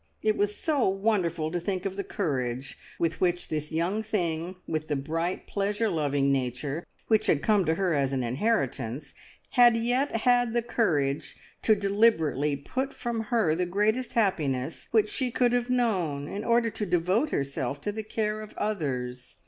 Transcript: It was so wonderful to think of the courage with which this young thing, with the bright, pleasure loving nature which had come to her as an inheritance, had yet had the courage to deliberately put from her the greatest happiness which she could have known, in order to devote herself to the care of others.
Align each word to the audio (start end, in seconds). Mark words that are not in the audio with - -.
It 0.23 0.35
was 0.35 0.55
so 0.57 0.87
wonderful 0.89 1.51
to 1.51 1.59
think 1.59 1.85
of 1.85 1.95
the 1.95 2.03
courage 2.03 2.75
with 2.97 3.21
which 3.21 3.49
this 3.49 3.71
young 3.71 4.01
thing, 4.01 4.55
with 4.65 4.87
the 4.87 4.95
bright, 4.95 5.45
pleasure 5.45 5.89
loving 5.89 6.31
nature 6.31 6.87
which 7.07 7.27
had 7.27 7.43
come 7.43 7.65
to 7.65 7.75
her 7.75 7.93
as 7.93 8.11
an 8.11 8.23
inheritance, 8.23 9.13
had 9.51 9.77
yet 9.77 10.21
had 10.21 10.53
the 10.53 10.63
courage 10.63 11.35
to 11.61 11.75
deliberately 11.75 12.55
put 12.55 12.95
from 12.95 13.25
her 13.25 13.53
the 13.53 13.67
greatest 13.67 14.13
happiness 14.13 14.87
which 14.89 15.07
she 15.07 15.29
could 15.29 15.53
have 15.53 15.69
known, 15.69 16.27
in 16.27 16.43
order 16.43 16.71
to 16.71 16.85
devote 16.87 17.29
herself 17.29 17.79
to 17.81 17.91
the 17.91 18.01
care 18.01 18.41
of 18.41 18.55
others. 18.57 19.35